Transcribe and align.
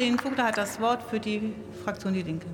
Kollegin 0.00 0.20
Vogler 0.20 0.44
hat 0.44 0.56
das 0.56 0.80
Wort 0.80 1.02
für 1.02 1.18
die 1.18 1.52
Fraktion 1.82 2.14
Die 2.14 2.22
Linke. 2.22 2.46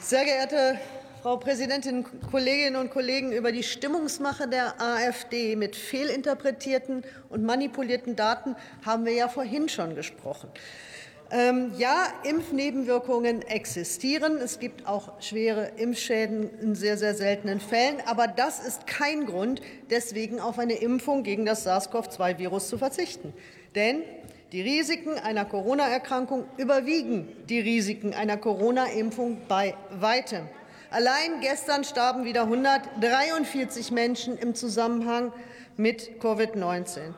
Sehr 0.00 0.24
geehrte 0.24 0.78
Frau 1.22 1.38
Präsidentin, 1.38 2.06
Kolleginnen 2.30 2.76
und 2.76 2.90
Kollegen! 2.90 3.32
Über 3.32 3.50
die 3.50 3.64
Stimmungsmache 3.64 4.46
der 4.46 4.80
AfD 4.80 5.56
mit 5.56 5.74
fehlinterpretierten 5.74 7.02
und 7.28 7.42
manipulierten 7.42 8.14
Daten 8.14 8.54
haben 8.84 9.06
wir 9.06 9.12
ja 9.12 9.26
vorhin 9.26 9.68
schon 9.68 9.96
gesprochen. 9.96 10.50
Ähm, 11.32 11.72
ja, 11.76 12.06
Impfnebenwirkungen 12.22 13.42
existieren. 13.42 14.36
Es 14.36 14.60
gibt 14.60 14.86
auch 14.86 15.20
schwere 15.20 15.72
Impfschäden 15.76 16.50
in 16.60 16.76
sehr, 16.76 16.96
sehr 16.96 17.14
seltenen 17.14 17.58
Fällen. 17.58 17.96
Aber 18.06 18.28
das 18.28 18.64
ist 18.64 18.86
kein 18.86 19.26
Grund, 19.26 19.60
deswegen 19.90 20.38
auf 20.38 20.58
eine 20.60 20.74
Impfung 20.74 21.24
gegen 21.24 21.44
das 21.44 21.66
SARS-CoV-2-Virus 21.66 22.68
zu 22.68 22.78
verzichten. 22.78 23.32
Denn 23.74 24.02
die 24.52 24.62
Risiken 24.62 25.18
einer 25.18 25.44
Corona-Erkrankung 25.44 26.44
überwiegen 26.56 27.28
die 27.48 27.58
Risiken 27.58 28.14
einer 28.14 28.36
Corona-Impfung 28.36 29.38
bei 29.48 29.74
weitem. 29.90 30.42
Allein 30.90 31.40
gestern 31.40 31.82
starben 31.82 32.24
wieder 32.24 32.42
143 32.42 33.90
Menschen 33.90 34.38
im 34.38 34.54
Zusammenhang 34.54 35.32
mit 35.76 36.22
Covid-19. 36.22 37.14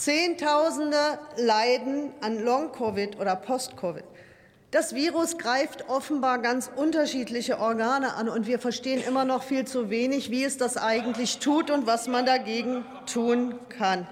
Zehntausende 0.00 1.18
leiden 1.36 2.14
an 2.22 2.42
Long-Covid 2.42 3.20
oder 3.20 3.36
Post-Covid. 3.36 4.02
Das 4.70 4.94
Virus 4.94 5.36
greift 5.36 5.90
offenbar 5.90 6.38
ganz 6.38 6.70
unterschiedliche 6.74 7.58
Organe 7.58 8.14
an, 8.14 8.30
und 8.30 8.46
wir 8.46 8.58
verstehen 8.58 9.02
immer 9.06 9.26
noch 9.26 9.42
viel 9.42 9.66
zu 9.66 9.90
wenig, 9.90 10.30
wie 10.30 10.42
es 10.42 10.56
das 10.56 10.78
eigentlich 10.78 11.38
tut 11.38 11.70
und 11.70 11.86
was 11.86 12.08
man 12.08 12.24
dagegen 12.24 12.86
tun 13.04 13.58
kann. 13.68 14.06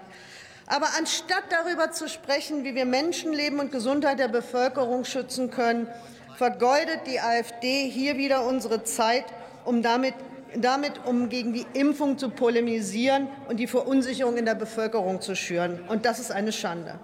Aber 0.67 0.89
anstatt 0.99 1.45
darüber 1.49 1.91
zu 1.91 2.07
sprechen, 2.07 2.65
wie 2.65 2.75
wir 2.75 2.85
Menschenleben 2.85 3.59
und 3.59 3.73
Gesundheit 3.73 4.19
der 4.19 4.29
Bevölkerung 4.29 5.07
schützen 5.07 5.51
können, 5.51 5.89
vergeudet 6.37 7.07
die 7.07 7.19
AfD 7.19 7.89
hier 7.89 8.19
wieder 8.19 8.45
unsere 8.45 8.85
Zeit, 8.85 9.25
um 9.65 9.81
damit, 9.83 10.13
damit 10.57 11.05
um 11.05 11.29
gegen 11.29 11.53
die 11.53 11.67
Impfung 11.75 12.19
zu 12.19 12.31
polemisieren 12.31 13.29
und 13.49 13.59
die 13.59 13.67
Verunsicherung 13.67 14.37
in 14.37 14.45
der 14.45 14.55
Bevölkerung 14.55 15.21
zu 15.21 15.35
schüren. 15.35 15.81
Und 15.89 16.05
das 16.05 16.19
ist 16.19 16.31
eine 16.31 16.53
Schande. 16.53 16.99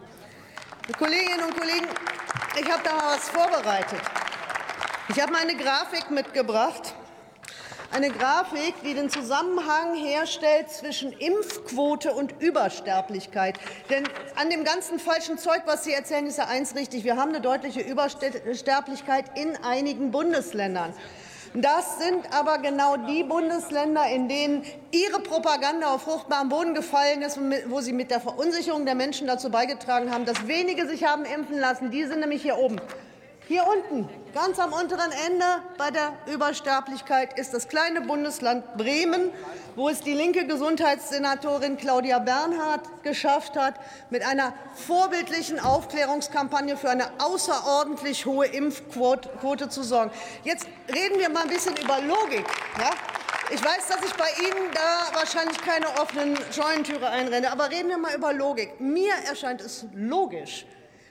Kolleginnen 0.98 1.45
und 1.47 1.59
Kollegen, 1.59 1.86
ich 2.61 2.70
habe 2.70 2.83
da 2.84 2.95
mal 2.95 3.17
was 3.17 3.28
vorbereitet. 3.28 4.01
Ich 5.09 5.20
habe 5.20 5.33
meine 5.33 5.55
Grafik 5.55 6.11
mitgebracht 6.11 6.95
eine 7.95 8.11
Grafik, 8.11 8.75
die 8.84 8.95
den 8.95 9.09
Zusammenhang 9.09 9.95
herstellt 9.95 10.69
zwischen 10.69 11.12
Impfquote 11.12 12.12
und 12.12 12.42
Übersterblichkeit. 12.42 13.56
Denn 13.89 14.03
an 14.34 14.51
dem 14.51 14.64
ganzen 14.64 14.98
falschen 14.98 15.39
Zeug, 15.39 15.62
was 15.67 15.84
Sie 15.84 15.92
erzählen, 15.92 16.27
ist 16.27 16.39
ja 16.39 16.48
eins 16.48 16.75
richtig. 16.75 17.05
Wir 17.05 17.17
haben 17.17 17.29
eine 17.29 17.41
deutliche 17.41 17.83
Übersterblichkeit 17.83 19.39
in 19.39 19.56
einigen 19.62 20.11
Bundesländern. 20.11 20.92
Das 21.57 22.01
sind 22.01 22.35
aber 22.37 22.59
genau 22.59 22.97
die 22.97 23.23
Bundesländer, 23.23 24.09
in 24.09 24.29
denen 24.29 24.65
Ihre 24.91 25.21
Propaganda 25.21 25.95
auf 25.95 26.03
fruchtbarem 26.03 26.49
Boden 26.49 26.75
gefallen 26.75 27.23
ist, 27.23 27.39
wo 27.69 27.81
Sie 27.81 27.93
mit 27.93 28.11
der 28.11 28.21
Verunsicherung 28.21 28.85
der 28.85 28.97
Menschen 28.97 29.29
dazu 29.29 29.51
beigetragen 29.51 30.13
haben, 30.13 30.25
dass 30.25 30.49
wenige 30.49 30.89
sich 30.89 31.05
haben 31.05 31.25
impfen 31.25 31.61
lassen. 31.61 31.93
Die 31.93 32.05
sind 32.07 32.19
nämlich 32.19 32.43
hier 32.43 32.59
oben. 32.59 32.81
Hier 33.47 33.67
unten, 33.67 34.09
ganz 34.33 34.59
am 34.59 34.73
unteren 34.73 35.12
Ende 35.27 35.45
bei 35.77 35.91
der 35.91 36.14
Übersterblichkeit, 36.33 37.39
ist 37.39 37.53
das 37.53 37.69
kleine 37.69 38.01
Bundesland 38.01 38.78
Bremen, 38.78 39.31
wo 39.77 39.91
es 39.91 40.01
die 40.01 40.14
linke 40.14 40.47
Gesundheitssenatorin 40.47 41.77
Claudia 41.77 42.20
Bernhardt 42.20 43.03
geschafft 43.03 43.55
hat, 43.55 43.75
mit 44.09 44.27
einer 44.27 44.55
vorbildlichen 44.86 45.61
Aufklärungskampagne 45.61 46.78
für 46.78 46.89
eine 46.89 47.05
außerordentlich 47.19 48.24
hohe 48.24 48.46
Impfquote 48.46 49.69
zu 49.69 49.83
sorgen. 49.83 50.11
Jetzt 50.45 50.67
reden 50.90 51.19
wir 51.19 51.29
mal 51.29 51.42
ein 51.42 51.48
bisschen 51.51 51.77
über 51.77 52.01
Logik. 52.01 52.46
Ja? 52.79 52.92
Ich 53.51 53.63
weiß, 53.63 53.89
dass 53.89 54.02
ich 54.07 54.14
bei 54.14 54.30
Ihnen 54.42 54.70
da 54.73 55.19
wahrscheinlich 55.19 55.58
keine 55.58 55.89
offenen 56.01 56.39
Scheunentüre 56.51 57.11
einrenne, 57.11 57.52
aber 57.52 57.70
reden 57.70 57.90
wir 57.90 57.98
mal 57.98 58.14
über 58.14 58.33
Logik. 58.33 58.80
Mir 58.80 59.13
erscheint 59.29 59.61
es 59.61 59.85
logisch, 59.92 60.64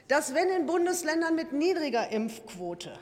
dass 0.08 0.34
wenn 0.34 0.48
in 0.48 0.66
Bundesländern 0.66 1.34
mit 1.34 1.52
niedriger 1.52 2.10
Impfquote 2.10 2.98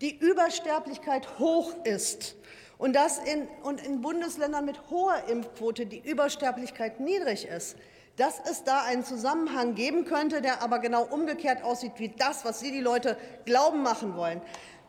die 0.00 0.16
Übersterblichkeit 0.16 1.38
hoch 1.38 1.72
ist 1.84 2.36
und, 2.78 2.94
dass 2.94 3.18
in, 3.18 3.46
und 3.62 3.84
in 3.84 4.00
Bundesländern 4.00 4.64
mit 4.64 4.90
hoher 4.90 5.28
Impfquote 5.28 5.86
die 5.86 6.00
Übersterblichkeit 6.00 7.00
niedrig 7.00 7.46
ist, 7.46 7.76
dass 8.16 8.40
es 8.50 8.64
da 8.64 8.82
einen 8.82 9.04
Zusammenhang 9.04 9.74
geben 9.74 10.04
könnte, 10.04 10.42
der 10.42 10.62
aber 10.62 10.80
genau 10.80 11.04
umgekehrt 11.04 11.62
aussieht 11.62 11.92
wie 11.96 12.08
das, 12.08 12.44
was 12.44 12.60
Sie 12.60 12.72
die 12.72 12.80
Leute 12.80 13.16
glauben 13.44 13.82
machen 13.82 14.16
wollen. 14.16 14.42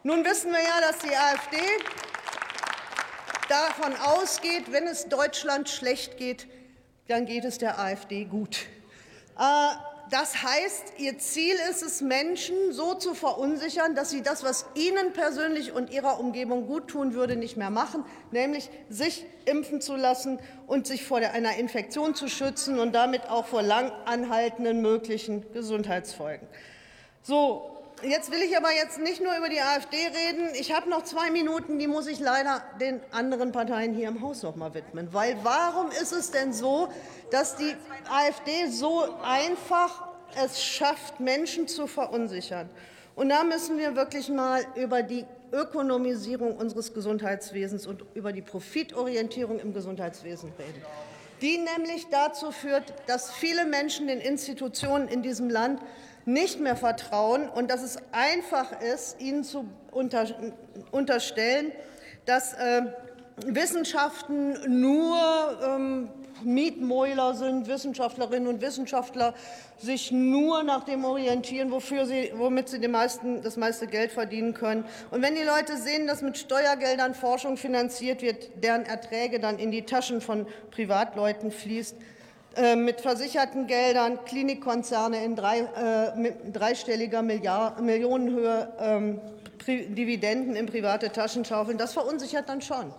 Nun 0.03 0.25
wissen 0.25 0.51
wir 0.51 0.59
ja, 0.59 0.81
dass 0.81 0.99
die 0.99 1.15
AfD 1.15 1.57
davon 3.47 3.95
ausgeht, 3.95 4.71
wenn 4.71 4.87
es 4.87 5.07
Deutschland 5.07 5.69
schlecht 5.69 6.17
geht, 6.17 6.47
dann 7.07 7.25
geht 7.25 7.45
es 7.45 7.57
der 7.57 7.79
AfD 7.79 8.25
gut. 8.25 8.65
Äh, 9.37 9.92
das 10.09 10.43
heißt, 10.43 10.93
ihr 10.97 11.17
Ziel 11.17 11.55
ist 11.69 11.81
es, 11.81 12.01
Menschen 12.01 12.55
so 12.71 12.93
zu 12.93 13.13
verunsichern, 13.13 13.95
dass 13.95 14.09
sie 14.09 14.21
das, 14.21 14.43
was 14.43 14.65
ihnen 14.75 15.13
persönlich 15.13 15.71
und 15.71 15.91
ihrer 15.91 16.19
Umgebung 16.19 16.67
gut 16.67 16.87
tun 16.89 17.13
würde, 17.13 17.35
nicht 17.35 17.57
mehr 17.57 17.69
machen, 17.69 18.05
nämlich 18.31 18.69
sich 18.89 19.25
impfen 19.45 19.81
zu 19.81 19.95
lassen 19.95 20.39
und 20.67 20.87
sich 20.87 21.05
vor 21.05 21.17
einer 21.17 21.55
Infektion 21.55 22.15
zu 22.15 22.27
schützen 22.27 22.79
und 22.79 22.93
damit 22.93 23.29
auch 23.29 23.45
vor 23.45 23.61
lang 23.61 23.91
anhaltenden 24.05 24.81
möglichen 24.81 25.51
Gesundheitsfolgen. 25.53 26.47
So, 27.21 27.72
Jetzt 28.05 28.31
will 28.31 28.41
ich 28.41 28.57
aber 28.57 28.73
jetzt 28.73 28.99
nicht 28.99 29.21
nur 29.21 29.35
über 29.37 29.47
die 29.47 29.61
AfD 29.61 29.95
reden. 29.95 30.49
Ich 30.59 30.73
habe 30.73 30.89
noch 30.89 31.03
zwei 31.03 31.31
Minuten, 31.31 31.79
die 31.79 31.87
muss 31.87 32.07
ich 32.07 32.19
leider 32.19 32.61
den 32.79 32.99
anderen 33.11 33.53
Parteien 33.53 33.93
hier 33.93 34.09
im 34.09 34.21
Haus 34.21 34.43
noch 34.43 34.57
mal 34.57 34.73
widmen. 34.73 35.13
Weil 35.13 35.37
warum 35.43 35.89
ist 35.89 36.11
es 36.11 36.31
denn 36.31 36.51
so, 36.51 36.89
dass 37.31 37.55
die 37.55 37.75
AfD 38.09 38.67
so 38.67 39.05
einfach 39.23 40.07
es 40.43 40.61
schafft, 40.61 41.21
Menschen 41.21 41.67
zu 41.67 41.87
verunsichern? 41.87 42.69
Und 43.15 43.29
da 43.29 43.43
müssen 43.43 43.77
wir 43.77 43.95
wirklich 43.95 44.27
mal 44.27 44.65
über 44.75 45.01
die 45.01 45.25
Ökonomisierung 45.53 46.57
unseres 46.57 46.93
Gesundheitswesens 46.93 47.87
und 47.87 48.03
über 48.15 48.33
die 48.33 48.41
Profitorientierung 48.41 49.59
im 49.59 49.73
Gesundheitswesen 49.73 50.51
reden 50.59 50.81
die 51.43 51.57
nämlich 51.57 52.07
dazu 52.09 52.51
führt, 52.51 52.93
dass 53.05 53.29
viele 53.31 53.65
Menschen 53.65 54.07
den 54.07 54.21
Institutionen 54.21 55.09
in 55.09 55.21
diesem 55.21 55.49
Land 55.49 55.81
nicht 56.25 56.59
mehr 56.59 56.75
vertrauen 56.75 57.49
und 57.49 57.69
dass 57.69 57.81
es 57.81 57.97
einfach 58.11 58.81
ist, 58.81 59.19
ihnen 59.19 59.43
zu 59.43 59.65
unter, 59.91 60.25
unterstellen, 60.91 61.71
dass 62.25 62.53
äh, 62.53 62.83
Wissenschaften 63.45 64.81
nur 64.81 65.17
ähm, 65.65 66.09
Mietmäuler 66.43 67.33
sind, 67.35 67.67
Wissenschaftlerinnen 67.67 68.47
und 68.47 68.61
Wissenschaftler 68.61 69.33
sich 69.77 70.11
nur 70.11 70.63
nach 70.63 70.83
dem 70.83 71.05
orientieren, 71.05 71.71
wofür 71.71 72.05
sie, 72.05 72.31
womit 72.35 72.69
sie 72.69 72.85
meisten, 72.87 73.41
das 73.41 73.57
meiste 73.57 73.87
Geld 73.87 74.11
verdienen 74.11 74.53
können. 74.53 74.85
Und 75.11 75.21
wenn 75.21 75.35
die 75.35 75.43
Leute 75.43 75.77
sehen, 75.77 76.07
dass 76.07 76.21
mit 76.21 76.37
Steuergeldern 76.37 77.13
Forschung 77.13 77.57
finanziert 77.57 78.21
wird, 78.21 78.63
deren 78.63 78.85
Erträge 78.85 79.39
dann 79.39 79.59
in 79.59 79.71
die 79.71 79.83
Taschen 79.83 80.21
von 80.21 80.47
Privatleuten 80.71 81.51
fließt, 81.51 81.95
mit 82.75 83.01
versicherten 83.01 83.67
Geldern 83.67 84.23
Klinikkonzerne 84.25 85.23
in 85.23 85.35
drei, 85.35 85.59
äh, 85.59 86.51
dreistelliger 86.51 87.21
Milliard, 87.21 87.81
Millionenhöhe 87.81 88.73
ähm, 88.79 89.21
Dividenden 89.67 90.55
in 90.55 90.65
private 90.65 91.11
Taschen 91.11 91.45
schaufeln, 91.45 91.77
das 91.77 91.93
verunsichert 91.93 92.49
dann 92.49 92.61
schon. 92.61 92.93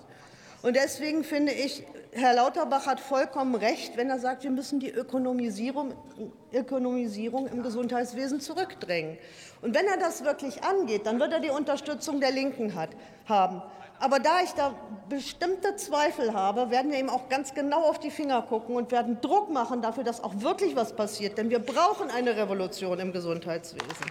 Und 0.63 0.77
deswegen 0.77 1.25
finde 1.25 1.53
ich, 1.53 1.85
Herr 2.13 2.35
Lauterbach 2.35 2.87
hat 2.87 3.01
vollkommen 3.01 3.55
recht, 3.55 3.97
wenn 3.97 4.09
er 4.09 4.19
sagt, 4.19 4.45
wir 4.45 4.51
müssen 4.51 4.81
die 4.81 4.91
Ökonomisierung, 4.91 5.93
Ökonomisierung 6.53 7.49
im 7.49 7.63
Gesundheitswesen 7.63 8.41
zurückdrängen. 8.41 9.19
Und 9.63 9.75
wenn 9.75 9.87
er 9.87 9.99
das 9.99 10.25
wirklich 10.25 10.63
angeht, 10.63 11.07
dann 11.07 11.21
wird 11.21 11.33
er 11.33 11.41
die 11.41 11.51
Unterstützung 11.51 12.21
der 12.21 12.31
Linken 12.31 12.75
hat, 12.75 12.91
haben. 13.27 13.63
Aber 14.01 14.19
da 14.19 14.41
ich 14.43 14.53
da 14.53 14.75
bestimmte 15.09 15.77
Zweifel 15.77 16.35
habe, 16.35 16.71
werden 16.71 16.91
wir 16.91 16.99
ihm 16.99 17.09
auch 17.09 17.29
ganz 17.29 17.55
genau 17.55 17.83
auf 17.85 17.99
die 18.01 18.11
Finger 18.11 18.43
gucken 18.43 18.77
und 18.77 18.91
werden 18.91 19.21
Druck 19.21 19.51
machen 19.51 19.83
dafür, 19.83 20.05
dass 20.05 20.23
auch 20.23 20.33
wirklich 20.37 20.77
was 20.77 20.95
passiert. 20.95 21.39
Denn 21.39 21.51
wir 21.51 21.61
brauchen 21.61 22.11
eine 22.11 22.37
Revolution 22.37 22.99
im 22.99 23.13
Gesundheitswesen. 23.13 24.07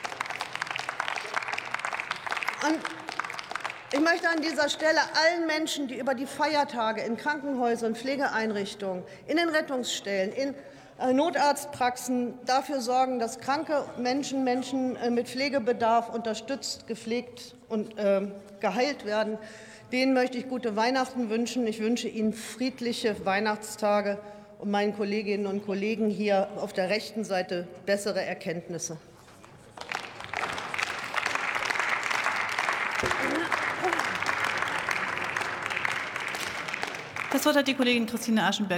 Und 2.65 2.79
ich 3.91 3.99
möchte 3.99 4.29
an 4.29 4.41
dieser 4.41 4.69
Stelle 4.69 4.99
allen 5.21 5.45
Menschen, 5.45 5.87
die 5.87 5.99
über 5.99 6.15
die 6.15 6.25
Feiertage 6.25 7.01
in 7.01 7.17
Krankenhäusern, 7.17 7.95
Pflegeeinrichtungen, 7.95 9.03
in 9.27 9.37
den 9.37 9.49
Rettungsstellen, 9.49 10.31
in 10.31 10.55
Notarztpraxen 11.11 12.33
dafür 12.45 12.81
sorgen, 12.81 13.19
dass 13.19 13.39
kranke 13.39 13.83
Menschen, 13.97 14.43
Menschen 14.43 14.95
äh, 14.95 15.09
mit 15.09 15.27
Pflegebedarf 15.27 16.09
unterstützt, 16.09 16.87
gepflegt 16.87 17.55
und 17.69 17.97
äh, 17.97 18.27
geheilt 18.59 19.05
werden, 19.05 19.37
Denen 19.93 20.15
möchte 20.15 20.39
ich 20.39 20.49
gute 20.49 20.75
Weihnachten 20.75 21.29
wünschen. 21.29 21.67
Ich 21.67 21.79
wünsche 21.79 22.07
Ihnen 22.07 22.33
friedliche 22.33 23.27
Weihnachtstage 23.27 24.17
und 24.57 24.71
meinen 24.71 24.95
Kolleginnen 24.95 25.45
und 25.45 25.67
Kollegen 25.67 26.09
hier 26.09 26.47
auf 26.55 26.73
der 26.73 26.89
rechten 26.89 27.23
Seite 27.23 27.67
bessere 27.85 28.19
Erkenntnisse. 28.25 28.97
Das 37.31 37.45
Wort 37.45 37.55
hat 37.55 37.67
die 37.67 37.75
Kollegin 37.75 38.07
Christine 38.07 38.45
Aschenberg 38.45 38.71